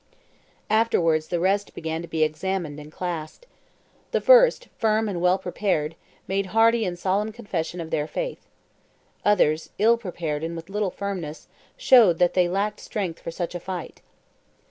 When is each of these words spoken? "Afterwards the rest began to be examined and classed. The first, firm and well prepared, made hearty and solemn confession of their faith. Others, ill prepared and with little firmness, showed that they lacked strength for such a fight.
"Afterwards 0.71 1.27
the 1.27 1.39
rest 1.39 1.75
began 1.75 2.01
to 2.01 2.07
be 2.07 2.23
examined 2.23 2.79
and 2.79 2.91
classed. 2.91 3.45
The 4.09 4.19
first, 4.19 4.67
firm 4.79 5.07
and 5.07 5.21
well 5.21 5.37
prepared, 5.37 5.93
made 6.27 6.47
hearty 6.57 6.85
and 6.85 6.97
solemn 6.97 7.31
confession 7.31 7.79
of 7.79 7.91
their 7.91 8.07
faith. 8.07 8.41
Others, 9.23 9.69
ill 9.77 9.99
prepared 9.99 10.43
and 10.43 10.55
with 10.55 10.69
little 10.71 10.89
firmness, 10.89 11.47
showed 11.77 12.17
that 12.17 12.33
they 12.33 12.49
lacked 12.49 12.79
strength 12.79 13.19
for 13.19 13.29
such 13.29 13.53
a 13.53 13.59
fight. 13.59 14.01